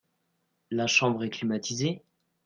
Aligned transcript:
La 0.71 0.87
chambre 0.87 1.23
est 1.25 1.29
climatisée? 1.29 2.01